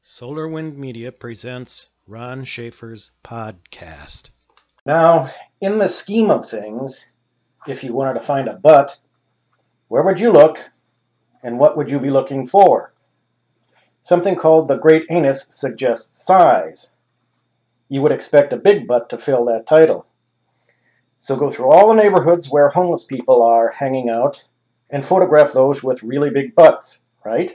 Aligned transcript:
Solar 0.00 0.46
Wind 0.48 0.78
Media 0.78 1.10
presents 1.10 1.88
Ron 2.06 2.44
Schaefer's 2.44 3.10
podcast. 3.24 4.30
Now, 4.86 5.30
in 5.60 5.78
the 5.78 5.88
scheme 5.88 6.30
of 6.30 6.48
things, 6.48 7.06
if 7.66 7.82
you 7.82 7.92
wanted 7.92 8.14
to 8.14 8.20
find 8.20 8.46
a 8.46 8.58
butt, 8.58 9.00
where 9.88 10.04
would 10.04 10.20
you 10.20 10.30
look 10.30 10.70
and 11.42 11.58
what 11.58 11.76
would 11.76 11.90
you 11.90 11.98
be 11.98 12.10
looking 12.10 12.46
for? 12.46 12.92
Something 14.00 14.36
called 14.36 14.68
the 14.68 14.78
Great 14.78 15.04
Anus 15.10 15.44
suggests 15.50 16.24
size. 16.24 16.94
You 17.88 18.02
would 18.02 18.12
expect 18.12 18.52
a 18.52 18.56
big 18.56 18.86
butt 18.86 19.10
to 19.10 19.18
fill 19.18 19.44
that 19.46 19.66
title. 19.66 20.06
So 21.18 21.36
go 21.36 21.50
through 21.50 21.70
all 21.70 21.88
the 21.88 22.00
neighborhoods 22.00 22.50
where 22.50 22.68
homeless 22.68 23.04
people 23.04 23.42
are 23.42 23.72
hanging 23.72 24.08
out 24.08 24.46
and 24.90 25.04
photograph 25.04 25.52
those 25.52 25.82
with 25.82 26.02
really 26.02 26.30
big 26.30 26.54
butts, 26.54 27.06
right? 27.24 27.52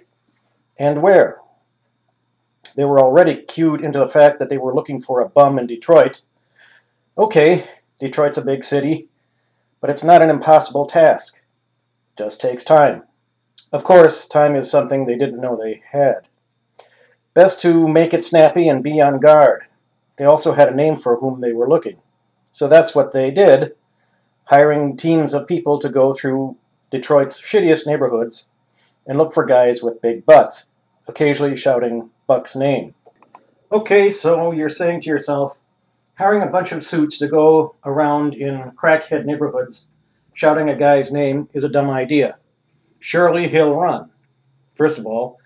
And 0.77 1.01
where? 1.01 1.39
They 2.75 2.85
were 2.85 2.99
already 2.99 3.35
cued 3.35 3.81
into 3.81 3.99
the 3.99 4.07
fact 4.07 4.39
that 4.39 4.49
they 4.49 4.57
were 4.57 4.73
looking 4.73 4.99
for 4.99 5.21
a 5.21 5.29
bum 5.29 5.57
in 5.59 5.67
Detroit. 5.67 6.21
Okay, 7.17 7.63
Detroit's 7.99 8.37
a 8.37 8.45
big 8.45 8.63
city, 8.63 9.07
but 9.79 9.89
it's 9.89 10.03
not 10.03 10.21
an 10.21 10.29
impossible 10.29 10.85
task. 10.85 11.41
Just 12.17 12.41
takes 12.41 12.63
time. 12.63 13.03
Of 13.71 13.83
course, 13.83 14.27
time 14.27 14.55
is 14.55 14.69
something 14.69 15.05
they 15.05 15.17
didn't 15.17 15.41
know 15.41 15.55
they 15.55 15.83
had. 15.91 16.27
Best 17.33 17.61
to 17.61 17.87
make 17.87 18.13
it 18.13 18.23
snappy 18.23 18.67
and 18.67 18.83
be 18.83 19.01
on 19.01 19.19
guard. 19.19 19.63
They 20.17 20.25
also 20.25 20.53
had 20.53 20.69
a 20.69 20.75
name 20.75 20.95
for 20.95 21.17
whom 21.17 21.39
they 21.39 21.53
were 21.53 21.67
looking. 21.67 21.97
So 22.53 22.67
that's 22.67 22.93
what 22.93 23.13
they 23.13 23.31
did, 23.31 23.73
hiring 24.45 24.95
teams 24.95 25.33
of 25.33 25.47
people 25.47 25.79
to 25.79 25.89
go 25.89 26.13
through 26.13 26.55
Detroit's 26.91 27.41
shittiest 27.41 27.87
neighborhoods 27.87 28.53
and 29.07 29.17
look 29.17 29.33
for 29.33 29.43
guys 29.43 29.81
with 29.81 30.03
big 30.03 30.23
butts, 30.23 30.75
occasionally 31.07 31.57
shouting 31.57 32.11
Buck's 32.27 32.55
name. 32.55 32.93
Okay, 33.71 34.11
so 34.11 34.51
you're 34.51 34.69
saying 34.69 35.01
to 35.01 35.09
yourself, 35.09 35.61
hiring 36.19 36.43
a 36.43 36.51
bunch 36.51 36.71
of 36.71 36.83
suits 36.83 37.17
to 37.17 37.27
go 37.27 37.73
around 37.85 38.35
in 38.35 38.71
crackhead 38.79 39.25
neighborhoods 39.25 39.91
shouting 40.33 40.69
a 40.69 40.75
guy's 40.75 41.11
name 41.11 41.49
is 41.53 41.63
a 41.63 41.69
dumb 41.69 41.89
idea. 41.89 42.37
Surely 42.99 43.47
he'll 43.47 43.75
run. 43.75 44.11
First 44.75 44.99
of 44.99 45.07
all, 45.07 45.39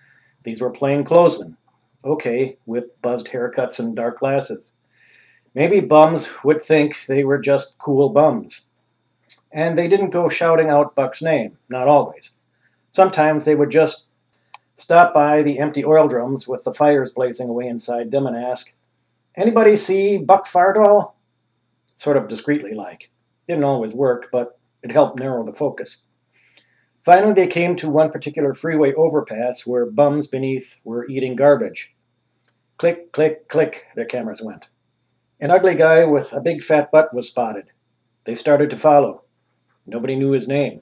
these 0.44 0.60
were 0.60 0.72
plain 0.72 1.06
clothesmen. 1.06 1.56
Okay, 2.04 2.58
with 2.66 3.02
buzzed 3.02 3.28
haircuts 3.28 3.80
and 3.80 3.96
dark 3.96 4.20
glasses. 4.20 4.78
Maybe 5.54 5.80
bums 5.80 6.44
would 6.44 6.62
think 6.62 7.06
they 7.06 7.24
were 7.24 7.40
just 7.40 7.80
cool 7.80 8.10
bums. 8.10 8.68
And 9.52 9.78
they 9.78 9.88
didn't 9.88 10.12
go 10.12 10.30
shouting 10.30 10.70
out 10.70 10.96
Buck's 10.96 11.22
name, 11.22 11.58
not 11.70 11.88
always. 11.88 12.38
Sometimes 12.92 13.46
they 13.46 13.56
would 13.56 13.72
just 13.72 14.12
stop 14.76 15.14
by 15.14 15.42
the 15.42 15.60
empty 15.60 15.84
oil 15.84 16.08
drums 16.08 16.48
with 16.48 16.64
the 16.64 16.74
fires 16.74 17.14
blazing 17.14 17.50
away 17.50 17.68
inside 17.68 18.12
them 18.12 18.28
and 18.28 18.36
ask, 18.36 18.76
Anybody 19.36 19.76
see 19.76 20.18
Buck 20.18 20.46
Fardahl? 20.46 21.14
Sort 21.96 22.18
of 22.18 22.28
discreetly 22.28 22.74
like. 22.74 23.12
Didn't 23.48 23.64
always 23.64 23.94
work, 23.94 24.30
but 24.32 24.60
it 24.82 24.92
helped 24.92 25.20
narrow 25.20 25.44
the 25.46 25.54
focus. 25.54 26.08
Finally, 27.04 27.34
they 27.34 27.48
came 27.48 27.76
to 27.76 27.90
one 27.90 28.12
particular 28.12 28.54
freeway 28.54 28.94
overpass 28.94 29.66
where 29.66 29.86
bums 29.86 30.28
beneath 30.28 30.82
were 30.84 31.08
eating 31.08 31.36
garbage. 31.36 31.96
Click, 32.78 33.12
click, 33.12 33.48
click, 33.48 33.86
their 33.96 34.06
cameras 34.06 34.42
went. 34.42 34.70
An 35.40 35.52
ugly 35.52 35.76
guy 35.76 36.04
with 36.04 36.34
a 36.34 36.42
big 36.42 36.64
fat 36.64 36.92
butt 36.92 37.14
was 37.14 37.30
spotted. 37.30 37.66
They 38.24 38.34
started 38.34 38.72
to 38.72 38.76
follow. 38.76 39.24
Nobody 39.86 40.16
knew 40.16 40.32
his 40.32 40.48
name. 40.48 40.82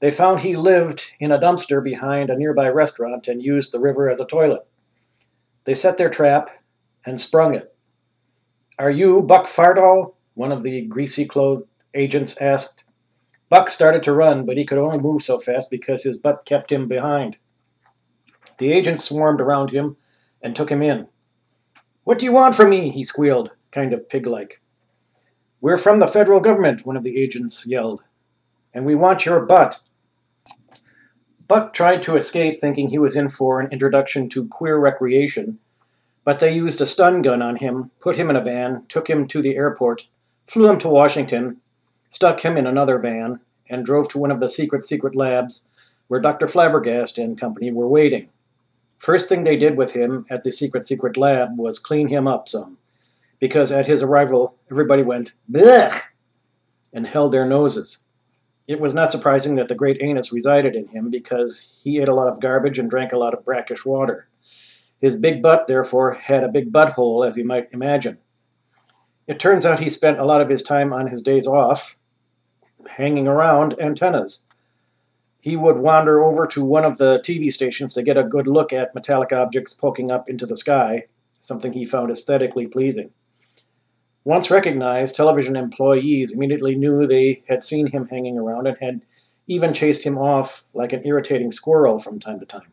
They 0.00 0.12
found 0.12 0.40
he 0.40 0.56
lived 0.56 1.12
in 1.18 1.32
a 1.32 1.40
dumpster 1.40 1.82
behind 1.82 2.30
a 2.30 2.36
nearby 2.36 2.68
restaurant 2.68 3.26
and 3.26 3.42
used 3.42 3.72
the 3.72 3.80
river 3.80 4.08
as 4.08 4.20
a 4.20 4.26
toilet. 4.26 4.64
They 5.64 5.74
set 5.74 5.98
their 5.98 6.08
trap 6.08 6.48
and 7.04 7.20
sprung 7.20 7.54
it. 7.54 7.74
Are 8.78 8.90
you 8.90 9.22
Buck 9.22 9.46
Fardahl? 9.46 10.14
One 10.34 10.52
of 10.52 10.62
the 10.62 10.82
greasy 10.82 11.24
clothed 11.24 11.66
agents 11.94 12.40
asked. 12.40 12.84
Buck 13.48 13.70
started 13.70 14.04
to 14.04 14.12
run, 14.12 14.46
but 14.46 14.56
he 14.56 14.64
could 14.64 14.78
only 14.78 14.98
move 14.98 15.22
so 15.22 15.38
fast 15.38 15.68
because 15.68 16.04
his 16.04 16.18
butt 16.18 16.44
kept 16.44 16.70
him 16.70 16.86
behind. 16.86 17.38
The 18.58 18.72
agents 18.72 19.04
swarmed 19.04 19.40
around 19.40 19.72
him 19.72 19.96
and 20.40 20.54
took 20.54 20.70
him 20.70 20.82
in. 20.82 21.08
What 22.08 22.18
do 22.18 22.24
you 22.24 22.32
want 22.32 22.54
from 22.54 22.70
me? 22.70 22.88
he 22.88 23.04
squealed, 23.04 23.50
kind 23.70 23.92
of 23.92 24.08
pig 24.08 24.26
like. 24.26 24.62
We're 25.60 25.76
from 25.76 25.98
the 25.98 26.06
federal 26.06 26.40
government, 26.40 26.86
one 26.86 26.96
of 26.96 27.02
the 27.02 27.18
agents 27.22 27.66
yelled, 27.66 28.02
and 28.72 28.86
we 28.86 28.94
want 28.94 29.26
your 29.26 29.44
butt. 29.44 29.82
Buck 31.48 31.74
tried 31.74 32.02
to 32.04 32.16
escape, 32.16 32.56
thinking 32.56 32.88
he 32.88 32.98
was 32.98 33.14
in 33.14 33.28
for 33.28 33.60
an 33.60 33.70
introduction 33.70 34.30
to 34.30 34.48
queer 34.48 34.78
recreation, 34.78 35.58
but 36.24 36.38
they 36.38 36.54
used 36.54 36.80
a 36.80 36.86
stun 36.86 37.20
gun 37.20 37.42
on 37.42 37.56
him, 37.56 37.90
put 38.00 38.16
him 38.16 38.30
in 38.30 38.36
a 38.36 38.42
van, 38.42 38.86
took 38.88 39.10
him 39.10 39.28
to 39.28 39.42
the 39.42 39.56
airport, 39.56 40.08
flew 40.46 40.70
him 40.70 40.78
to 40.78 40.88
Washington, 40.88 41.60
stuck 42.08 42.40
him 42.40 42.56
in 42.56 42.66
another 42.66 42.98
van, 42.98 43.40
and 43.68 43.84
drove 43.84 44.08
to 44.08 44.18
one 44.18 44.30
of 44.30 44.40
the 44.40 44.48
secret, 44.48 44.86
secret 44.86 45.14
labs 45.14 45.70
where 46.06 46.20
Dr. 46.20 46.46
Flabbergast 46.46 47.22
and 47.22 47.38
company 47.38 47.70
were 47.70 47.86
waiting. 47.86 48.30
First 48.98 49.28
thing 49.28 49.44
they 49.44 49.56
did 49.56 49.76
with 49.76 49.92
him 49.92 50.26
at 50.28 50.42
the 50.42 50.52
secret, 50.52 50.86
secret 50.86 51.16
lab 51.16 51.56
was 51.56 51.78
clean 51.78 52.08
him 52.08 52.26
up 52.26 52.48
some, 52.48 52.78
because 53.38 53.72
at 53.72 53.86
his 53.86 54.02
arrival, 54.02 54.56
everybody 54.70 55.02
went, 55.02 55.32
blech, 55.50 56.02
and 56.92 57.06
held 57.06 57.32
their 57.32 57.46
noses. 57.46 58.04
It 58.66 58.80
was 58.80 58.94
not 58.94 59.12
surprising 59.12 59.54
that 59.54 59.68
the 59.68 59.74
great 59.74 60.02
anus 60.02 60.32
resided 60.32 60.74
in 60.74 60.88
him 60.88 61.10
because 61.10 61.80
he 61.82 62.00
ate 62.00 62.08
a 62.08 62.14
lot 62.14 62.28
of 62.28 62.40
garbage 62.40 62.78
and 62.78 62.90
drank 62.90 63.12
a 63.12 63.18
lot 63.18 63.32
of 63.32 63.44
brackish 63.44 63.86
water. 63.86 64.28
His 65.00 65.18
big 65.18 65.42
butt, 65.42 65.68
therefore, 65.68 66.14
had 66.14 66.42
a 66.42 66.48
big 66.48 66.72
butthole, 66.72 67.26
as 67.26 67.36
you 67.36 67.44
might 67.44 67.68
imagine. 67.72 68.18
It 69.28 69.38
turns 69.38 69.64
out 69.64 69.78
he 69.78 69.90
spent 69.90 70.18
a 70.18 70.24
lot 70.24 70.40
of 70.40 70.48
his 70.48 70.62
time 70.62 70.92
on 70.92 71.06
his 71.06 71.22
days 71.22 71.46
off 71.46 71.98
hanging 72.90 73.28
around 73.28 73.78
antennas. 73.80 74.48
He 75.48 75.56
would 75.56 75.78
wander 75.78 76.22
over 76.22 76.46
to 76.48 76.62
one 76.62 76.84
of 76.84 76.98
the 76.98 77.20
TV 77.20 77.50
stations 77.50 77.94
to 77.94 78.02
get 78.02 78.18
a 78.18 78.22
good 78.22 78.46
look 78.46 78.70
at 78.70 78.94
metallic 78.94 79.32
objects 79.32 79.72
poking 79.72 80.10
up 80.10 80.28
into 80.28 80.44
the 80.44 80.58
sky, 80.58 81.04
something 81.38 81.72
he 81.72 81.86
found 81.86 82.10
aesthetically 82.10 82.66
pleasing. 82.66 83.12
Once 84.24 84.50
recognized, 84.50 85.16
television 85.16 85.56
employees 85.56 86.34
immediately 86.34 86.74
knew 86.74 87.06
they 87.06 87.42
had 87.48 87.64
seen 87.64 87.86
him 87.86 88.08
hanging 88.08 88.36
around 88.36 88.66
and 88.66 88.76
had 88.82 89.00
even 89.46 89.72
chased 89.72 90.04
him 90.04 90.18
off 90.18 90.66
like 90.74 90.92
an 90.92 91.06
irritating 91.06 91.50
squirrel 91.50 91.98
from 91.98 92.20
time 92.20 92.38
to 92.40 92.44
time. 92.44 92.70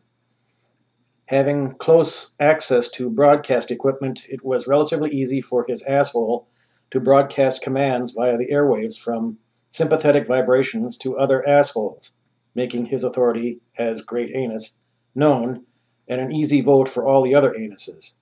Having 1.28 1.76
close 1.78 2.34
access 2.38 2.90
to 2.90 3.08
broadcast 3.08 3.70
equipment, 3.70 4.26
it 4.28 4.44
was 4.44 4.66
relatively 4.66 5.10
easy 5.10 5.40
for 5.40 5.64
his 5.66 5.82
asshole 5.86 6.46
to 6.90 7.00
broadcast 7.00 7.62
commands 7.62 8.12
via 8.12 8.36
the 8.36 8.52
airwaves 8.52 9.02
from 9.02 9.38
sympathetic 9.70 10.26
vibrations 10.26 10.98
to 10.98 11.16
other 11.16 11.42
assholes, 11.48 12.18
making 12.56 12.86
his 12.86 13.04
authority 13.04 13.60
as 13.78 14.00
Great 14.00 14.34
Anus 14.34 14.80
known 15.14 15.64
and 16.08 16.20
an 16.20 16.32
easy 16.32 16.62
vote 16.62 16.88
for 16.88 17.06
all 17.06 17.22
the 17.22 17.34
other 17.34 17.52
anuses. 17.52 18.14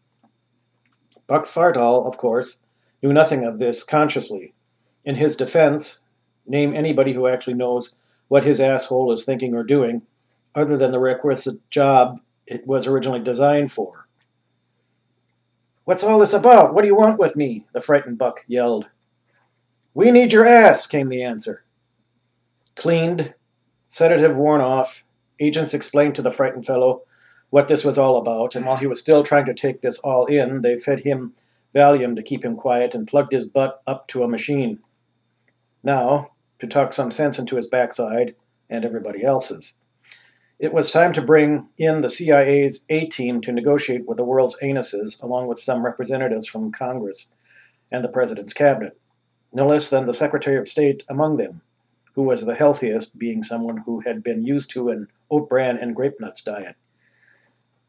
Buck 1.27 1.45
Fardahl, 1.45 2.07
of 2.07 2.19
course, 2.19 2.65
knew 3.03 3.13
nothing 3.13 3.45
of 3.45 3.59
this 3.59 3.85
consciously. 3.85 4.53
In 5.05 5.15
his 5.15 5.37
defense, 5.37 6.05
name 6.47 6.75
anybody 6.75 7.13
who 7.13 7.29
actually 7.29 7.55
knows 7.55 8.01
what 8.29 8.45
his 8.45 8.61
asshole 8.61 9.13
is 9.13 9.25
thinking 9.25 9.55
or 9.55 9.63
doing, 9.63 10.03
other 10.55 10.77
than 10.77 10.91
the 10.91 10.99
requisite 10.99 11.69
job 11.71 12.21
it 12.47 12.67
was 12.67 12.87
originally 12.87 13.21
designed 13.21 13.71
for. 13.71 14.07
What's 15.85 16.03
all 16.03 16.19
this 16.19 16.33
about? 16.33 16.75
What 16.75 16.83
do 16.83 16.89
you 16.89 16.97
want 16.97 17.21
with 17.21 17.37
me? 17.37 17.67
The 17.73 17.81
frightened 17.81 18.19
buck 18.19 18.41
yelled. 18.49 18.87
We 19.93 20.11
need 20.11 20.33
your 20.33 20.47
ass, 20.47 20.87
came 20.87 21.09
the 21.09 21.23
answer. 21.23 21.65
Cleaned, 22.75 23.35
sedative 23.89 24.37
worn 24.37 24.61
off, 24.61 25.05
agents 25.41 25.75
explained 25.75 26.15
to 26.15 26.23
the 26.23 26.31
frightened 26.31 26.67
fellow 26.67 27.03
what 27.51 27.69
this 27.69 27.85
was 27.85 27.99
all 27.99 28.17
about, 28.17 28.57
and 28.57 28.67
while 28.67 28.77
he 28.77 28.87
was 28.87 28.99
still 28.99 29.23
trying 29.23 29.47
to 29.47 29.55
take 29.55 29.81
this 29.81 29.99
all 30.01 30.27
in, 30.27 30.63
they 30.63 30.77
fed 30.77 31.01
him 31.01 31.35
Valium 31.75 32.17
to 32.17 32.23
keep 32.23 32.45
him 32.45 32.57
quiet 32.57 32.95
and 32.95 33.07
plugged 33.07 33.33
his 33.33 33.49
butt 33.49 33.83
up 33.87 34.09
to 34.09 34.23
a 34.23 34.29
machine. 34.29 34.81
Now, 35.83 36.31
to 36.59 36.67
talk 36.67 36.93
some 36.93 37.11
sense 37.11 37.39
into 37.39 37.57
his 37.57 37.69
backside 37.69 38.35
and 38.71 38.85
everybody 38.85 39.23
else's. 39.23 39.83
It 40.59 40.73
was 40.73 40.93
time 40.93 41.13
to 41.15 41.23
bring 41.23 41.69
in 41.77 42.01
the 42.01 42.09
CIA's 42.09 42.87
A 42.89 43.07
team 43.07 43.41
to 43.43 43.53
negotiate 43.53 44.07
with 44.07 44.17
the 44.17 44.25
world's 44.25 44.59
anuses, 44.63 45.23
along 45.23 45.49
with 45.49 45.59
some 45.59 45.85
representatives 45.85 46.47
from 46.47 46.73
Congress 46.73 47.35
and 47.91 48.05
the 48.05 48.09
President's 48.09 48.53
cabinet. 48.53 48.99
No 49.53 49.69
less 49.69 49.91
than 49.91 50.07
the 50.07 50.15
Secretary 50.15 50.57
of 50.57 50.69
State 50.69 51.05
among 51.09 51.37
them, 51.37 51.61
who 52.15 52.23
was 52.23 52.47
the 52.47 52.55
healthiest, 52.55 53.19
being 53.19 53.43
someone 53.43 53.79
who 53.79 54.01
had 54.01 54.23
been 54.23 54.45
used 54.45 54.71
to 54.71 54.89
an 54.91 55.09
oat 55.31 55.49
bran 55.49 55.77
and 55.77 55.97
grape 55.97 56.21
nuts 56.21 56.43
diet. 56.43 56.77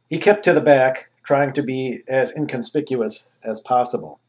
He 0.10 0.18
kept 0.18 0.44
to 0.46 0.54
the 0.54 0.62
back, 0.62 1.10
trying 1.24 1.54
to 1.54 1.64
be 1.64 2.02
as 2.08 2.36
inconspicuous 2.36 3.34
as 3.44 3.62
possible. 3.62 4.20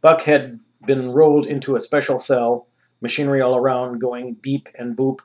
Buck 0.00 0.22
had 0.22 0.60
been 0.86 1.10
rolled 1.12 1.46
into 1.46 1.74
a 1.74 1.80
special 1.80 2.18
cell 2.18 2.66
machinery 3.00 3.40
all 3.40 3.56
around 3.56 3.98
going 3.98 4.34
beep 4.34 4.68
and 4.78 4.96
boop, 4.96 5.20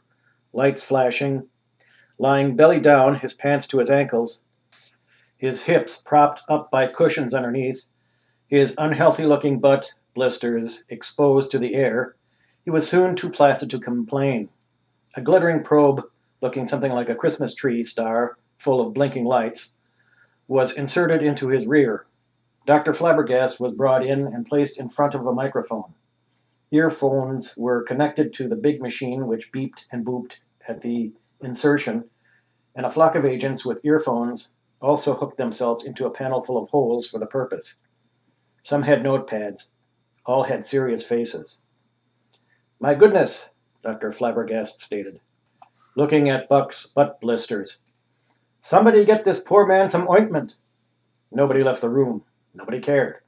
lights 0.54 0.86
flashing, 0.86 1.48
lying 2.18 2.56
belly 2.56 2.80
down, 2.80 3.16
his 3.16 3.34
pants 3.34 3.68
to 3.68 3.80
his 3.80 3.90
ankles, 3.90 4.48
his 5.38 5.64
hips 5.64 6.02
propped 6.02 6.42
up 6.50 6.72
by 6.72 6.88
cushions 6.88 7.34
underneath, 7.34 7.88
his 8.48 8.76
unhealthy 8.78 9.26
looking 9.26 9.60
butt 9.60 9.94
blisters 10.14 10.86
exposed 10.90 11.52
to 11.52 11.60
the 11.60 11.76
air, 11.76 12.16
he 12.66 12.72
was 12.72 12.90
soon 12.90 13.16
too 13.16 13.30
placid 13.30 13.70
to 13.70 13.80
complain. 13.80 14.50
A 15.16 15.22
glittering 15.22 15.64
probe, 15.64 16.04
looking 16.42 16.66
something 16.66 16.92
like 16.92 17.10
a 17.10 17.16
Christmas 17.16 17.54
tree 17.54 17.84
star 17.84 18.38
full 18.58 18.82
of 18.82 18.94
blinking 18.94 19.24
lights, 19.24 19.80
was 20.48 20.78
inserted 20.78 21.22
into 21.22 21.50
his 21.50 21.68
rear. 21.68 22.06
Dr. 22.66 22.92
Flabbergast 22.92 23.60
was 23.60 23.78
brought 23.78 24.06
in 24.06 24.26
and 24.26 24.48
placed 24.48 24.80
in 24.80 24.90
front 24.90 25.14
of 25.14 25.26
a 25.28 25.34
microphone. 25.34 25.94
Earphones 26.72 27.56
were 27.56 27.84
connected 27.84 28.34
to 28.34 28.48
the 28.48 28.56
big 28.56 28.82
machine, 28.82 29.28
which 29.28 29.52
beeped 29.54 29.86
and 29.92 30.04
booped 30.04 30.40
at 30.68 30.82
the 30.82 31.12
insertion, 31.42 32.06
and 32.76 32.86
a 32.86 32.90
flock 32.90 33.14
of 33.16 33.26
agents 33.26 33.64
with 33.64 33.86
earphones 33.86 34.56
also 34.82 35.14
hooked 35.14 35.38
themselves 35.38 35.86
into 35.86 36.06
a 36.06 36.12
panel 36.12 36.42
full 36.42 36.58
of 36.58 36.70
holes 36.70 37.08
for 37.08 37.20
the 37.20 37.26
purpose. 37.28 37.84
Some 38.64 38.82
had 38.82 39.04
notepads. 39.04 39.76
All 40.26 40.46
had 40.46 40.66
serious 40.66 41.06
faces. 41.06 41.65
My 42.86 42.94
goodness, 42.94 43.56
Dr. 43.82 44.12
Flabbergast 44.12 44.80
stated, 44.80 45.20
looking 45.96 46.30
at 46.30 46.48
Buck's 46.48 46.86
butt 46.86 47.20
blisters. 47.20 47.82
Somebody 48.62 49.04
get 49.04 49.26
this 49.26 49.40
poor 49.40 49.66
man 49.66 49.90
some 49.90 50.08
ointment. 50.08 50.58
Nobody 51.32 51.64
left 51.64 51.82
the 51.82 51.90
room. 51.90 52.26
Nobody 52.54 52.80
cared. 52.80 53.22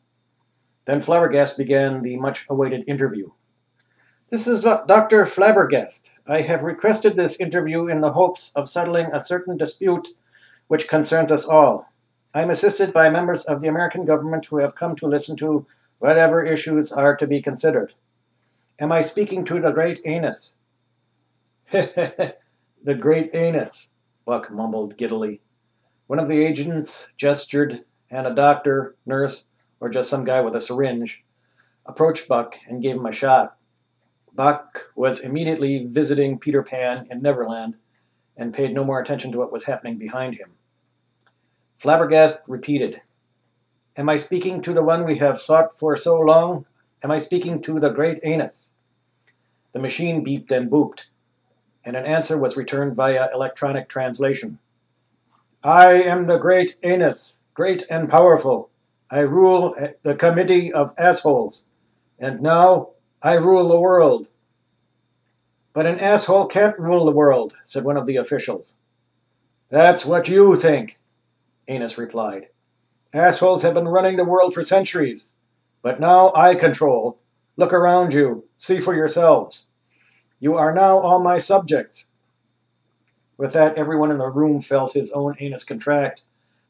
Then 0.86 1.00
Flabbergast 1.00 1.58
began 1.58 2.04
the 2.04 2.18
much 2.18 2.46
awaited 2.48 2.88
interview. 2.88 3.32
This 4.30 4.46
is 4.46 4.62
Dr. 4.62 5.24
Flabbergast. 5.24 6.14
I 6.28 6.42
have 6.42 6.62
requested 6.62 7.16
this 7.16 7.40
interview 7.40 7.88
in 7.88 8.02
the 8.02 8.14
hopes 8.14 8.56
of 8.56 8.70
settling 8.70 9.08
a 9.12 9.20
certain 9.20 9.58
dispute 9.58 10.10
which 10.68 10.88
concerns 10.88 11.32
us 11.32 11.48
all. 11.48 11.92
I 12.32 12.44
am 12.44 12.52
assisted 12.52 12.94
by 12.94 13.10
members 13.10 13.44
of 13.46 13.62
the 13.62 13.70
American 13.70 14.06
government 14.06 14.46
who 14.46 14.58
have 14.58 14.76
come 14.76 14.96
to 14.98 15.08
listen 15.08 15.36
to 15.38 15.66
whatever 15.98 16.46
issues 16.46 16.94
are 16.94 17.16
to 17.16 17.26
be 17.26 17.42
considered. 17.42 17.96
Am 18.80 18.92
I 18.92 19.02
speaking 19.02 19.44
to 19.46 19.60
the 19.60 19.72
great 19.72 20.02
anus? 20.06 20.60
the 21.72 22.36
great 23.00 23.34
anus, 23.34 23.96
Buck 24.24 24.52
mumbled 24.52 24.98
giddily. 24.98 25.42
One 26.06 26.20
of 26.20 26.28
the 26.28 26.46
agents 26.46 27.14
gestured, 27.18 27.84
and 28.12 28.28
a 28.28 28.36
doctor, 28.36 28.96
nurse, 29.04 29.52
or 29.80 29.90
just 29.90 30.12
some 30.12 30.26
guy 30.26 30.42
with 30.42 30.56
a 30.56 30.62
syringe, 30.62 31.26
approached 31.88 32.28
Buck 32.28 32.60
and 32.68 32.84
gave 32.84 32.98
him 32.98 33.06
a 33.08 33.12
shot. 33.12 33.58
Buck 34.32 34.92
was 34.96 35.22
immediately 35.22 35.88
visiting 35.88 36.38
Peter 36.38 36.62
Pan 36.62 37.08
in 37.10 37.24
Neverland 37.24 37.76
and 38.38 38.54
paid 38.54 38.76
no 38.76 38.86
more 38.86 39.02
attention 39.02 39.32
to 39.32 39.40
what 39.40 39.52
was 39.52 39.64
happening 39.64 39.98
behind 39.98 40.36
him. 40.36 40.52
Flabbergast 41.76 42.48
repeated, 42.48 43.02
Am 43.96 44.08
I 44.08 44.18
speaking 44.18 44.62
to 44.62 44.74
the 44.74 44.84
one 44.84 45.04
we 45.04 45.18
have 45.18 45.40
sought 45.40 45.74
for 45.74 45.98
so 45.98 46.20
long? 46.20 46.68
Am 47.04 47.12
I 47.12 47.20
speaking 47.20 47.62
to 47.62 47.80
the 47.80 47.90
great 47.90 48.20
anus? 48.24 48.74
The 49.72 49.80
machine 49.80 50.26
beeped 50.26 50.52
and 50.52 50.70
booped, 50.70 51.08
and 51.86 51.96
an 51.96 52.06
answer 52.06 52.40
was 52.40 52.58
returned 52.58 52.96
via 52.96 53.30
electronic 53.34 53.88
translation. 53.88 54.60
I 55.64 55.94
am 55.94 56.28
the 56.28 56.38
great 56.38 56.78
anus, 56.84 57.42
great 57.54 57.84
and 57.90 58.10
powerful. 58.10 58.70
I 59.10 59.20
rule 59.20 59.76
the 60.04 60.16
committee 60.16 60.74
of 60.74 60.94
assholes. 60.98 61.70
And 62.20 62.42
now 62.42 62.90
I 63.22 63.34
rule 63.34 63.68
the 63.68 63.80
world. 63.80 64.28
But 65.74 65.86
an 65.86 66.00
asshole 66.00 66.48
can't 66.48 66.80
rule 66.80 67.06
the 67.06 67.12
world, 67.12 67.54
said 67.64 67.84
one 67.84 67.98
of 67.98 68.06
the 68.06 68.18
officials. 68.18 68.80
That's 69.70 70.06
what 70.06 70.28
you 70.28 70.56
think, 70.56 70.98
Anus 71.68 71.98
replied. 71.98 72.48
Assholes 73.14 73.64
have 73.64 73.76
been 73.76 73.88
running 73.88 74.18
the 74.18 74.26
world 74.26 74.54
for 74.54 74.64
centuries. 74.64 75.37
But 75.88 76.02
now 76.02 76.34
I 76.36 76.54
control. 76.54 77.18
Look 77.56 77.72
around 77.72 78.14
you. 78.14 78.44
See 78.58 78.82
for 78.82 78.94
yourselves. 78.94 79.72
You 80.38 80.58
are 80.58 80.74
now 80.74 80.98
all 80.98 81.24
my 81.24 81.38
subjects. 81.38 82.14
With 83.38 83.54
that, 83.54 83.78
everyone 83.78 84.12
in 84.12 84.18
the 84.18 84.28
room 84.28 84.60
felt 84.60 84.92
his 84.92 85.14
own 85.14 85.38
anus 85.40 85.64
contract 85.64 86.24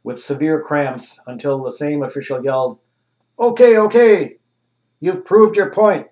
with 0.03 0.19
severe 0.19 0.61
cramps 0.61 1.19
until 1.25 1.63
the 1.63 1.71
same 1.71 2.03
official 2.03 2.43
yelled, 2.43 2.77
Okay, 3.39 3.75
okay, 3.75 4.37
you've 4.99 5.25
proved 5.25 5.55
your 5.55 5.71
point. 5.71 6.09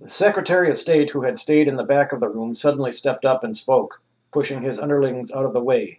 The 0.00 0.08
Secretary 0.08 0.70
of 0.70 0.76
State, 0.76 1.10
who 1.10 1.22
had 1.22 1.36
stayed 1.36 1.66
in 1.66 1.74
the 1.74 1.82
back 1.82 2.12
of 2.12 2.20
the 2.20 2.28
room, 2.28 2.54
suddenly 2.54 2.92
stepped 2.92 3.24
up 3.24 3.42
and 3.42 3.56
spoke, 3.56 4.00
pushing 4.30 4.62
his 4.62 4.78
underlings 4.78 5.32
out 5.32 5.44
of 5.46 5.52
the 5.52 5.60
way. 5.60 5.98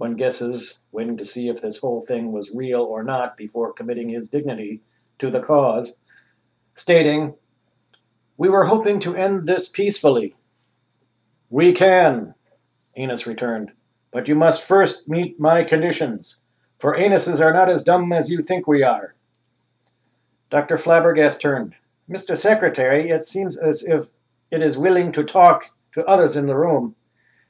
One 0.00 0.16
guesses, 0.16 0.86
waiting 0.92 1.18
to 1.18 1.24
see 1.26 1.50
if 1.50 1.60
this 1.60 1.76
whole 1.76 2.00
thing 2.00 2.32
was 2.32 2.54
real 2.54 2.80
or 2.80 3.02
not 3.02 3.36
before 3.36 3.74
committing 3.74 4.08
his 4.08 4.30
dignity 4.30 4.80
to 5.18 5.30
the 5.30 5.42
cause, 5.42 6.02
stating, 6.72 7.34
We 8.38 8.48
were 8.48 8.64
hoping 8.64 8.98
to 9.00 9.14
end 9.14 9.46
this 9.46 9.68
peacefully. 9.68 10.36
We 11.50 11.74
can, 11.74 12.34
Anus 12.96 13.26
returned, 13.26 13.72
but 14.10 14.26
you 14.26 14.34
must 14.34 14.66
first 14.66 15.06
meet 15.06 15.38
my 15.38 15.64
conditions, 15.64 16.44
for 16.78 16.96
anuses 16.96 17.38
are 17.38 17.52
not 17.52 17.68
as 17.68 17.84
dumb 17.84 18.10
as 18.10 18.30
you 18.30 18.40
think 18.40 18.66
we 18.66 18.82
are. 18.82 19.14
Dr. 20.48 20.76
Flabbergast 20.76 21.42
turned. 21.42 21.74
Mr. 22.08 22.34
Secretary, 22.34 23.10
it 23.10 23.26
seems 23.26 23.58
as 23.58 23.84
if 23.84 24.06
it 24.50 24.62
is 24.62 24.78
willing 24.78 25.12
to 25.12 25.24
talk 25.24 25.74
to 25.92 26.06
others 26.06 26.38
in 26.38 26.46
the 26.46 26.56
room. 26.56 26.94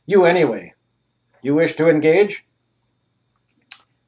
You, 0.05 0.25
anyway. 0.25 0.75
You 1.43 1.55
wish 1.55 1.77
to 1.77 1.89
engage? 1.89 2.47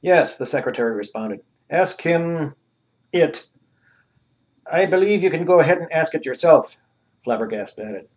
Yes, 0.00 0.38
the 0.38 0.46
secretary 0.46 0.94
responded. 0.94 1.40
Ask 1.70 2.02
him 2.02 2.54
it. 3.12 3.46
I 4.70 4.86
believe 4.86 5.22
you 5.22 5.30
can 5.30 5.44
go 5.44 5.60
ahead 5.60 5.78
and 5.78 5.92
ask 5.92 6.14
it 6.14 6.24
yourself, 6.24 6.78
Flabbergast 7.26 7.78
added. 7.78 8.08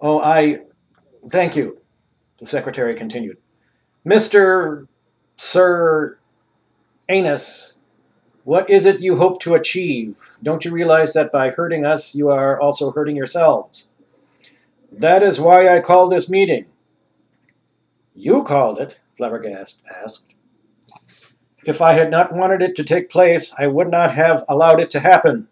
Oh, 0.00 0.20
I. 0.20 0.62
Thank 1.28 1.54
you, 1.54 1.78
the 2.38 2.46
secretary 2.46 2.94
continued. 2.94 3.36
Mr. 4.06 4.86
Sir 5.36 6.18
Anus 7.08 7.78
what 8.44 8.70
is 8.70 8.86
it 8.86 9.00
you 9.00 9.16
hope 9.16 9.40
to 9.42 9.54
achieve? 9.54 10.18
Don't 10.42 10.64
you 10.64 10.70
realize 10.70 11.12
that 11.12 11.30
by 11.30 11.50
hurting 11.50 11.84
us, 11.84 12.14
you 12.14 12.30
are 12.30 12.58
also 12.58 12.90
hurting 12.90 13.16
yourselves? 13.16 13.90
That 14.90 15.22
is 15.22 15.38
why 15.38 15.68
I 15.68 15.80
call 15.80 16.08
this 16.08 16.30
meeting. 16.30 16.66
You 18.14 18.44
called 18.44 18.78
it, 18.78 19.00
Flabbergast 19.18 19.82
asked. 19.86 20.28
If 21.64 21.80
I 21.80 21.92
had 21.92 22.10
not 22.10 22.32
wanted 22.32 22.62
it 22.62 22.74
to 22.76 22.84
take 22.84 23.10
place, 23.10 23.54
I 23.58 23.66
would 23.66 23.90
not 23.90 24.12
have 24.12 24.44
allowed 24.48 24.80
it 24.80 24.90
to 24.90 25.00
happen. 25.00 25.48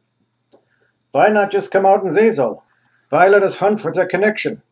Why 1.12 1.28
not 1.28 1.50
just 1.50 1.72
come 1.72 1.86
out 1.86 2.02
and 2.02 2.14
say 2.14 2.30
so? 2.30 2.62
Why 3.10 3.28
let 3.28 3.42
us 3.42 3.58
hunt 3.58 3.80
for 3.80 3.92
the 3.92 4.06
connection? 4.06 4.62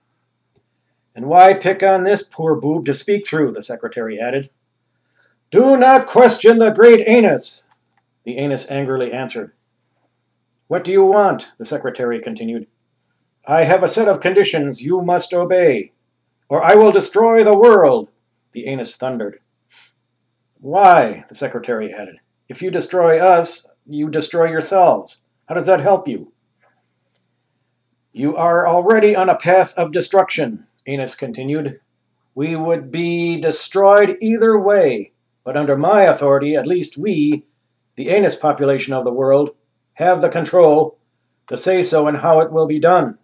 And 1.15 1.27
why 1.27 1.55
pick 1.55 1.83
on 1.83 2.05
this 2.05 2.23
poor 2.23 2.55
boob 2.55 2.85
to 2.87 2.95
speak 2.95 3.27
through, 3.27 3.53
the 3.53 3.63
secretary 3.63 4.21
added. 4.21 4.51
Do 5.51 5.77
not 5.77 6.07
question 6.07 6.59
the 6.59 6.71
great 6.71 7.07
anus, 7.07 7.69
the 8.25 8.37
anus 8.37 8.71
angrily 8.71 9.13
answered. 9.13 9.53
What 10.69 10.85
do 10.85 10.93
you 10.93 11.05
want? 11.05 11.53
the 11.59 11.65
secretary 11.65 12.21
continued. 12.21 12.67
I 13.47 13.65
have 13.65 13.83
a 13.83 13.89
set 13.89 14.09
of 14.09 14.21
conditions 14.21 14.83
you 14.83 15.01
must 15.01 15.33
obey, 15.33 15.93
or 16.49 16.63
I 16.63 16.75
will 16.75 16.93
destroy 16.93 17.43
the 17.43 17.57
world, 17.57 18.09
the 18.53 18.67
anus 18.67 18.97
thundered. 18.97 19.41
Why? 20.61 21.25
the 21.29 21.35
secretary 21.35 21.93
added. 21.93 22.17
If 22.49 22.63
you 22.63 22.71
destroy 22.71 23.19
us, 23.19 23.73
you 23.87 24.09
destroy 24.09 24.51
yourselves. 24.51 25.27
How 25.49 25.55
does 25.55 25.67
that 25.67 25.81
help 25.81 26.09
you? 26.09 26.33
You 28.13 28.35
are 28.37 28.67
already 28.67 29.15
on 29.15 29.29
a 29.29 29.37
path 29.37 29.77
of 29.77 29.93
destruction, 29.93 30.67
Anus 30.87 31.15
continued. 31.15 31.81
We 32.35 32.57
would 32.57 32.91
be 32.91 33.41
destroyed 33.41 34.17
either 34.21 34.59
way, 34.59 35.13
but 35.45 35.57
under 35.57 35.77
my 35.77 36.03
authority, 36.03 36.57
at 36.57 36.67
least 36.67 36.97
we, 36.97 37.45
the 37.97 38.09
anus 38.09 38.37
population 38.37 38.95
of 38.95 39.05
the 39.05 39.13
world, 39.13 39.51
have 39.95 40.21
the 40.21 40.29
control 40.29 40.99
to 41.49 41.57
say 41.57 41.83
so 41.83 42.07
and 42.07 42.19
how 42.19 42.41
it 42.41 42.53
will 42.53 42.67
be 42.67 42.79
done. 42.79 43.19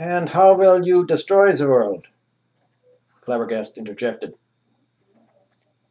And 0.00 0.30
how 0.30 0.56
will 0.56 0.86
you 0.86 1.04
destroy 1.04 1.52
the 1.52 1.68
world? 1.68 2.06
Flabbergast 3.22 3.76
interjected. 3.76 4.32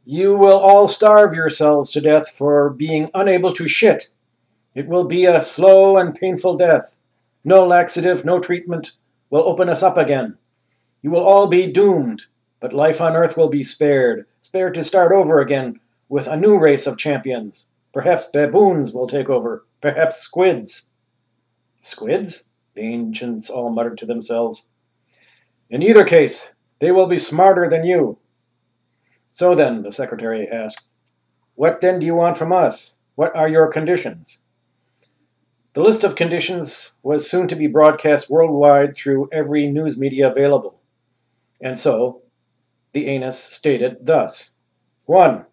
You 0.03 0.35
will 0.35 0.57
all 0.57 0.87
starve 0.87 1.35
yourselves 1.35 1.91
to 1.91 2.01
death 2.01 2.27
for 2.27 2.71
being 2.71 3.11
unable 3.13 3.53
to 3.53 3.67
shit. 3.67 4.05
It 4.73 4.87
will 4.87 5.03
be 5.03 5.25
a 5.25 5.43
slow 5.43 5.97
and 5.97 6.15
painful 6.15 6.57
death. 6.57 6.99
No 7.43 7.67
laxative, 7.67 8.25
no 8.25 8.39
treatment 8.39 8.97
will 9.29 9.47
open 9.47 9.69
us 9.69 9.83
up 9.83 9.95
again. 9.95 10.39
You 11.03 11.11
will 11.11 11.23
all 11.23 11.45
be 11.45 11.71
doomed, 11.71 12.23
but 12.59 12.73
life 12.73 12.99
on 12.99 13.15
earth 13.15 13.37
will 13.37 13.49
be 13.49 13.61
spared, 13.61 14.25
spared 14.41 14.73
to 14.73 14.81
start 14.81 15.11
over 15.11 15.39
again 15.39 15.79
with 16.09 16.25
a 16.25 16.35
new 16.35 16.57
race 16.57 16.87
of 16.87 16.97
champions. 16.97 17.67
Perhaps 17.93 18.31
baboons 18.31 18.91
will 18.91 19.05
take 19.05 19.29
over, 19.29 19.65
perhaps 19.81 20.15
squids. 20.15 20.95
Squids? 21.79 22.48
The 22.75 22.81
ancients 22.81 23.49
all 23.49 23.69
muttered 23.69 23.97
to 23.99 24.05
themselves. 24.05 24.69
In 25.69 25.83
either 25.83 26.05
case, 26.05 26.55
they 26.79 26.91
will 26.91 27.07
be 27.07 27.17
smarter 27.17 27.69
than 27.69 27.85
you. 27.85 28.17
So 29.31 29.55
then, 29.55 29.83
the 29.83 29.91
secretary 29.91 30.47
asked, 30.47 30.87
What 31.55 31.81
then 31.81 31.99
do 31.99 32.05
you 32.05 32.15
want 32.15 32.37
from 32.37 32.51
us? 32.51 33.01
What 33.15 33.35
are 33.35 33.49
your 33.49 33.71
conditions? 33.71 34.43
The 35.73 35.83
list 35.83 36.03
of 36.03 36.15
conditions 36.15 36.93
was 37.03 37.29
soon 37.29 37.47
to 37.47 37.55
be 37.55 37.67
broadcast 37.67 38.29
worldwide 38.29 38.95
through 38.95 39.29
every 39.31 39.67
news 39.67 39.99
media 39.99 40.31
available. 40.31 40.79
And 41.61 41.77
so, 41.77 42.23
the 42.91 43.07
anus 43.07 43.37
stated 43.37 43.97
thus 44.05 44.55
1. 45.05 45.45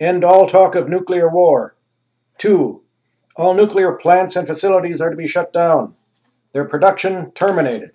End 0.00 0.24
all 0.24 0.48
talk 0.48 0.74
of 0.74 0.88
nuclear 0.88 1.28
war. 1.28 1.76
2. 2.38 2.82
All 3.36 3.54
nuclear 3.54 3.92
plants 3.92 4.34
and 4.34 4.46
facilities 4.46 5.00
are 5.00 5.10
to 5.10 5.16
be 5.16 5.28
shut 5.28 5.52
down, 5.52 5.94
their 6.54 6.64
production 6.64 7.32
terminated. 7.32 7.90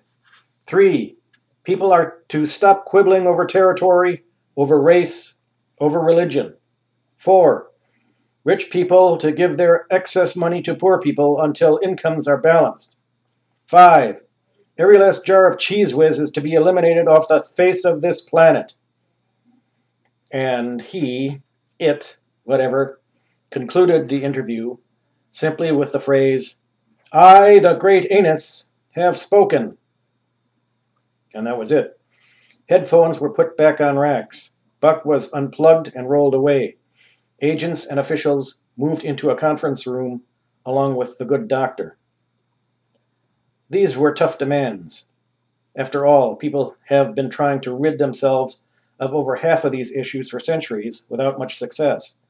3. 0.67 1.15
People 1.63 1.91
are 1.91 2.17
to 2.27 2.45
stop 2.45 2.85
quibbling 2.85 3.25
over 3.25 3.45
territory, 3.45 4.23
over 4.55 4.79
race, 4.79 5.35
over 5.79 5.99
religion. 5.99 6.55
4. 7.15 7.67
Rich 8.43 8.69
people 8.69 9.17
to 9.17 9.31
give 9.31 9.55
their 9.55 9.87
excess 9.89 10.35
money 10.35 10.61
to 10.61 10.75
poor 10.75 10.99
people 10.99 11.41
until 11.41 11.79
incomes 11.81 12.27
are 12.27 12.37
balanced. 12.37 12.99
5. 13.65 14.23
Every 14.77 14.97
last 14.97 15.25
jar 15.25 15.47
of 15.47 15.57
Cheez 15.57 15.93
Whiz 15.93 16.19
is 16.19 16.31
to 16.31 16.41
be 16.41 16.53
eliminated 16.53 17.07
off 17.07 17.29
the 17.29 17.41
face 17.41 17.85
of 17.85 18.01
this 18.01 18.21
planet. 18.21 18.73
And 20.31 20.81
he, 20.81 21.41
it, 21.79 22.17
whatever, 22.43 22.99
concluded 23.51 24.09
the 24.09 24.23
interview 24.23 24.77
simply 25.31 25.71
with 25.71 25.93
the 25.93 25.99
phrase, 25.99 26.65
I, 27.11 27.57
the 27.59 27.75
great 27.75 28.07
Anus, 28.11 28.69
have 28.91 29.17
spoken. 29.17 29.77
And 31.33 31.47
that 31.47 31.57
was 31.57 31.71
it. 31.71 31.99
Headphones 32.67 33.19
were 33.19 33.33
put 33.33 33.57
back 33.57 33.81
on 33.81 33.97
racks. 33.97 34.57
Buck 34.79 35.05
was 35.05 35.33
unplugged 35.33 35.91
and 35.95 36.09
rolled 36.09 36.35
away. 36.35 36.77
Agents 37.41 37.89
and 37.89 37.99
officials 37.99 38.61
moved 38.77 39.03
into 39.03 39.31
a 39.31 39.37
conference 39.37 39.87
room 39.87 40.21
along 40.65 40.95
with 40.95 41.17
the 41.17 41.25
good 41.25 41.47
doctor. 41.47 41.97
These 43.69 43.97
were 43.97 44.13
tough 44.13 44.37
demands. 44.37 45.11
After 45.75 46.05
all, 46.05 46.35
people 46.35 46.75
have 46.85 47.15
been 47.15 47.29
trying 47.29 47.61
to 47.61 47.75
rid 47.75 47.97
themselves 47.97 48.65
of 48.99 49.13
over 49.13 49.37
half 49.37 49.63
of 49.63 49.71
these 49.71 49.95
issues 49.95 50.29
for 50.29 50.39
centuries 50.39 51.07
without 51.09 51.39
much 51.39 51.57
success. 51.57 52.21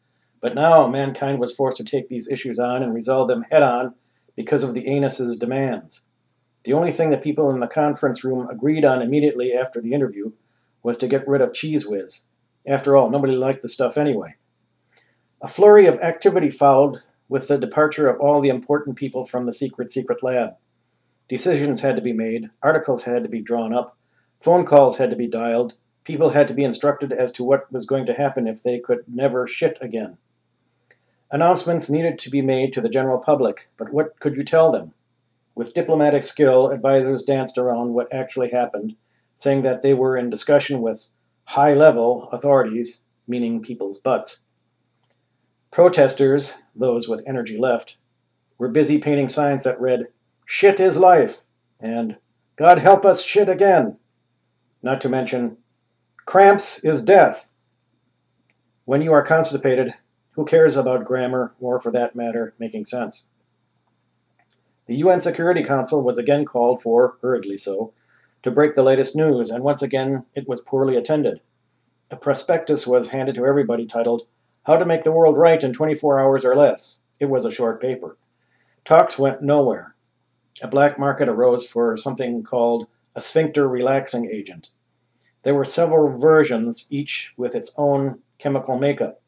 But 0.41 0.55
now 0.55 0.87
mankind 0.87 1.39
was 1.39 1.55
forced 1.55 1.77
to 1.77 1.83
take 1.83 2.07
these 2.07 2.31
issues 2.31 2.59
on 2.59 2.81
and 2.81 2.93
resolve 2.93 3.27
them 3.27 3.45
head 3.49 3.63
on 3.63 3.95
because 4.39 4.63
of 4.63 4.73
the 4.73 4.87
Anus's 4.87 5.37
demands. 5.37 6.11
The 6.63 6.71
only 6.71 6.93
thing 6.93 7.09
that 7.09 7.21
people 7.21 7.49
in 7.49 7.59
the 7.59 7.67
conference 7.67 8.23
room 8.23 8.47
agreed 8.49 8.85
on 8.85 9.01
immediately 9.01 9.51
after 9.51 9.81
the 9.81 9.91
interview 9.91 10.31
was 10.81 10.97
to 10.99 11.09
get 11.09 11.27
rid 11.27 11.41
of 11.41 11.51
Cheez 11.51 11.91
Whiz. 11.91 12.27
After 12.65 12.95
all, 12.95 13.09
nobody 13.09 13.35
liked 13.35 13.61
the 13.61 13.67
stuff 13.67 13.97
anyway. 13.97 14.35
A 15.41 15.49
flurry 15.49 15.87
of 15.87 15.99
activity 15.99 16.49
followed 16.49 16.99
with 17.27 17.49
the 17.49 17.57
departure 17.57 18.07
of 18.07 18.21
all 18.21 18.39
the 18.39 18.47
important 18.47 18.95
people 18.95 19.25
from 19.25 19.45
the 19.45 19.51
secret, 19.51 19.91
secret 19.91 20.23
lab. 20.23 20.53
Decisions 21.27 21.81
had 21.81 21.97
to 21.97 22.01
be 22.01 22.13
made, 22.13 22.49
articles 22.63 23.03
had 23.03 23.23
to 23.23 23.29
be 23.29 23.41
drawn 23.41 23.73
up, 23.73 23.97
phone 24.39 24.65
calls 24.65 24.99
had 24.99 25.09
to 25.09 25.17
be 25.17 25.27
dialed, 25.27 25.73
people 26.05 26.29
had 26.29 26.47
to 26.47 26.53
be 26.53 26.63
instructed 26.63 27.11
as 27.11 27.33
to 27.33 27.43
what 27.43 27.69
was 27.73 27.85
going 27.85 28.05
to 28.05 28.13
happen 28.13 28.47
if 28.47 28.63
they 28.63 28.79
could 28.79 28.99
never 29.05 29.45
shit 29.45 29.77
again. 29.81 30.17
Announcements 31.31 31.91
needed 31.91 32.17
to 32.19 32.29
be 32.31 32.41
made 32.41 32.73
to 32.73 32.81
the 32.81 32.89
general 32.89 33.19
public, 33.19 33.69
but 33.77 33.93
what 33.93 34.19
could 34.19 34.35
you 34.35 34.43
tell 34.43 34.71
them? 34.71 34.93
With 35.53 35.75
diplomatic 35.75 36.23
skill, 36.23 36.69
advisors 36.69 37.23
danced 37.23 37.57
around 37.57 37.93
what 37.93 38.11
actually 38.11 38.49
happened, 38.49 38.95
saying 39.35 39.61
that 39.61 39.83
they 39.83 39.93
were 39.93 40.17
in 40.17 40.31
discussion 40.31 40.81
with 40.81 41.11
high 41.45 41.75
level 41.75 42.29
authorities, 42.31 43.01
meaning 43.27 43.61
people's 43.61 43.99
butts. 43.99 44.47
Protesters, 45.69 46.61
those 46.75 47.07
with 47.07 47.23
energy 47.27 47.59
left, 47.59 47.97
were 48.57 48.67
busy 48.67 48.99
painting 48.99 49.27
signs 49.27 49.63
that 49.63 49.79
read, 49.79 50.07
Shit 50.45 50.79
is 50.79 50.97
life, 50.97 51.43
and 51.79 52.17
God 52.55 52.79
help 52.79 53.05
us 53.05 53.23
shit 53.23 53.49
again. 53.49 53.99
Not 54.81 54.99
to 55.01 55.09
mention, 55.09 55.57
Cramps 56.25 56.83
is 56.83 57.05
death. 57.05 57.51
When 58.85 59.03
you 59.03 59.13
are 59.13 59.21
constipated, 59.21 59.93
who 60.31 60.45
cares 60.45 60.77
about 60.77 61.05
grammar, 61.05 61.53
or 61.59 61.79
for 61.79 61.91
that 61.91 62.15
matter, 62.15 62.53
making 62.59 62.85
sense? 62.85 63.29
The 64.85 64.95
UN 64.97 65.21
Security 65.21 65.63
Council 65.63 66.03
was 66.03 66.17
again 66.17 66.45
called 66.45 66.81
for, 66.81 67.17
hurriedly 67.21 67.57
so, 67.57 67.93
to 68.41 68.51
break 68.51 68.75
the 68.75 68.83
latest 68.83 69.15
news, 69.15 69.49
and 69.49 69.63
once 69.63 69.81
again 69.81 70.25
it 70.35 70.47
was 70.47 70.61
poorly 70.61 70.95
attended. 70.95 71.41
A 72.09 72.15
prospectus 72.15 72.87
was 72.87 73.09
handed 73.09 73.35
to 73.35 73.45
everybody 73.45 73.85
titled, 73.85 74.23
How 74.63 74.77
to 74.77 74.85
Make 74.85 75.03
the 75.03 75.11
World 75.11 75.37
Right 75.37 75.63
in 75.63 75.73
24 75.73 76.19
Hours 76.19 76.45
or 76.45 76.55
Less. 76.55 77.03
It 77.19 77.25
was 77.25 77.45
a 77.45 77.51
short 77.51 77.81
paper. 77.81 78.17
Talks 78.85 79.19
went 79.19 79.43
nowhere. 79.43 79.93
A 80.61 80.67
black 80.67 80.97
market 80.97 81.29
arose 81.29 81.69
for 81.69 81.95
something 81.97 82.43
called 82.43 82.87
a 83.15 83.21
sphincter 83.21 83.67
relaxing 83.67 84.29
agent. 84.31 84.71
There 85.43 85.53
were 85.53 85.65
several 85.65 86.17
versions, 86.17 86.87
each 86.89 87.33
with 87.37 87.55
its 87.55 87.77
own 87.77 88.19
chemical 88.39 88.77
makeup 88.77 89.18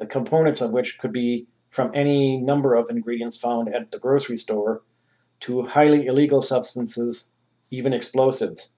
the 0.00 0.06
components 0.06 0.62
of 0.62 0.72
which 0.72 0.98
could 0.98 1.12
be 1.12 1.46
from 1.68 1.92
any 1.94 2.38
number 2.38 2.74
of 2.74 2.88
ingredients 2.88 3.36
found 3.36 3.72
at 3.72 3.92
the 3.92 3.98
grocery 3.98 4.36
store 4.36 4.82
to 5.40 5.62
highly 5.62 6.06
illegal 6.06 6.40
substances, 6.40 7.30
even 7.70 7.92
explosives. 7.92 8.76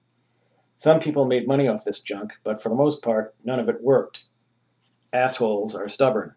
Some 0.75 0.99
people 0.99 1.25
made 1.25 1.47
money 1.47 1.67
off 1.67 1.85
this 1.85 2.01
junk, 2.01 2.33
but 2.43 2.61
for 2.61 2.67
the 2.67 2.75
most 2.75 3.01
part, 3.01 3.33
none 3.43 3.57
of 3.57 3.69
it 3.69 3.81
worked. 3.81 4.25
Assholes 5.13 5.73
are 5.75 5.87
stubborn. 5.87 6.35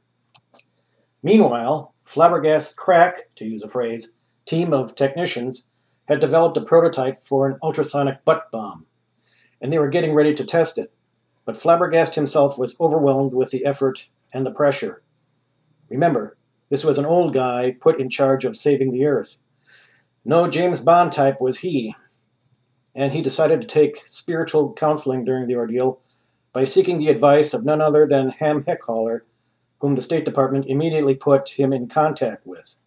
Meanwhile, 1.21 1.93
Flabbergast's 2.05 2.75
crack, 2.75 3.35
to 3.37 3.45
use 3.45 3.63
a 3.63 3.69
phrase, 3.69 4.21
team 4.45 4.73
of 4.73 4.95
technicians 4.95 5.73
had 6.07 6.21
developed 6.21 6.57
a 6.57 6.61
prototype 6.61 7.19
for 7.19 7.49
an 7.49 7.59
ultrasonic 7.61 8.25
butt 8.25 8.53
bomb, 8.53 8.87
and 9.61 9.73
they 9.73 9.79
were 9.81 9.89
getting 9.89 10.15
ready 10.15 10.33
to 10.35 10.45
test 10.45 10.79
it. 10.79 10.91
But 11.45 11.57
Flabbergast 11.57 12.15
himself 12.15 12.57
was 12.57 12.81
overwhelmed 12.81 13.35
with 13.35 13.51
the 13.51 13.65
effort 13.65 14.07
and 14.37 14.45
the 14.45 14.53
pressure. 14.53 15.03
Remember, 15.89 16.37
this 16.69 16.85
was 16.85 16.99
an 16.99 17.07
old 17.07 17.33
guy 17.33 17.75
put 17.81 17.99
in 17.99 18.11
charge 18.11 18.45
of 18.45 18.55
saving 18.55 18.93
the 18.93 19.07
Earth. 19.07 19.41
No 20.27 20.51
James 20.51 20.83
Bond 20.83 21.11
type 21.11 21.41
was 21.41 21.59
he, 21.59 21.95
and 22.95 23.13
he 23.13 23.23
decided 23.23 23.63
to 23.63 23.67
take 23.67 24.03
spiritual 24.05 24.75
counseling 24.75 25.25
during 25.25 25.47
the 25.47 25.57
ordeal 25.57 26.01
by 26.53 26.67
seeking 26.67 26.99
the 26.99 27.09
advice 27.09 27.55
of 27.55 27.65
none 27.65 27.81
other 27.81 28.07
than 28.07 28.29
Ham 28.29 28.63
Heckholler, 28.63 29.21
whom 29.81 29.95
the 29.95 30.03
State 30.03 30.27
Department 30.27 30.67
immediately 30.67 31.15
put 31.15 31.49
him 31.49 31.73
in 31.73 31.89
contact 31.89 32.47
with. 32.47 32.79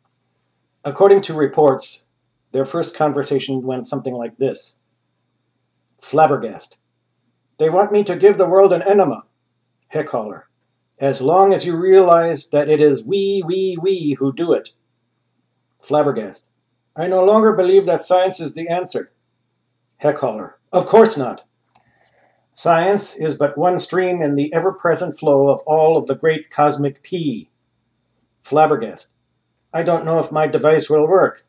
According 0.84 1.22
to 1.24 1.34
reports, 1.34 2.10
their 2.52 2.66
first 2.66 2.96
conversation 2.96 3.64
went 3.64 3.88
something 3.88 4.14
like 4.14 4.38
this 4.38 4.82
Flabbergast. 6.00 6.78
They 7.58 7.72
want 7.72 7.92
me 7.92 8.04
to 8.04 8.16
give 8.16 8.38
the 8.38 8.48
world 8.48 8.72
an 8.72 8.84
enema. 8.84 9.24
Heckholler 9.92 10.44
as 11.00 11.22
long 11.22 11.54
as 11.54 11.66
you 11.66 11.78
realize 11.78 12.50
that 12.50 12.70
it 12.70 12.82
is 12.82 13.06
we, 13.06 13.42
we, 13.46 13.78
we 13.82 14.18
who 14.20 14.34
do 14.34 14.54
it. 14.54 14.70
Flabbergast. 15.82 16.50
I 16.96 17.08
no 17.08 17.24
longer 17.24 17.54
believe 17.54 17.86
that 17.86 18.02
science 18.02 18.40
is 18.42 18.54
the 18.54 18.68
answer. 18.68 19.12
Heckholler. 20.04 20.54
Of 20.72 20.88
course 20.88 21.18
not. 21.18 21.46
Science 22.52 23.16
is 23.16 23.38
but 23.38 23.58
one 23.58 23.80
stream 23.80 24.22
in 24.22 24.36
the 24.36 24.52
ever 24.54 24.74
present 24.74 25.18
flow 25.18 25.48
of 25.48 25.62
all 25.66 25.96
of 25.96 26.08
the 26.08 26.16
great 26.16 26.50
cosmic 26.50 27.02
P. 27.02 27.50
Flabbergast. 28.44 29.14
I 29.74 29.84
don't 29.84 30.04
know 30.04 30.20
if 30.20 30.32
my 30.32 30.48
device 30.48 30.90
will 30.90 31.08
work. 31.08 31.46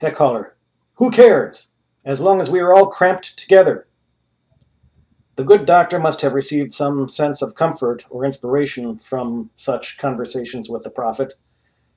Heckholler. 0.00 0.52
Who 0.94 1.10
cares? 1.10 1.76
As 2.04 2.20
long 2.20 2.40
as 2.40 2.50
we 2.50 2.60
are 2.60 2.72
all 2.72 2.86
cramped 2.86 3.38
together. 3.38 3.86
The 5.34 5.44
good 5.44 5.64
doctor 5.64 5.98
must 5.98 6.20
have 6.20 6.34
received 6.34 6.72
some 6.72 7.08
sense 7.08 7.40
of 7.40 7.54
comfort 7.54 8.04
or 8.10 8.22
inspiration 8.24 8.98
from 8.98 9.50
such 9.54 9.96
conversations 9.96 10.68
with 10.68 10.84
the 10.84 10.90
prophet, 10.90 11.32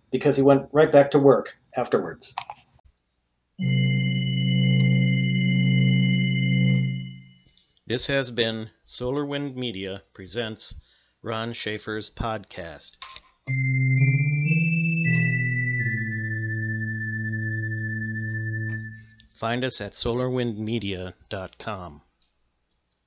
because 0.09 0.37
he 0.37 0.41
went 0.41 0.69
right 0.71 0.89
back 0.89 1.11
to 1.11 1.19
work 1.19 1.57
afterwards. 1.75 2.33
This 7.87 8.07
has 8.07 8.31
been 8.31 8.69
Solar 8.85 9.25
Wind 9.25 9.57
Media 9.57 10.03
presents 10.13 10.73
Ron 11.21 11.51
Schaefer's 11.51 12.09
podcast. 12.09 12.91
Find 19.33 19.65
us 19.65 19.81
at 19.81 19.91
solarwindmedia.com. 19.91 22.01